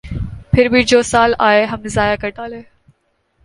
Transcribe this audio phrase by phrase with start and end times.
[0.51, 2.61] پھر جو سال آئے ہم نے ضائع کر ڈالے۔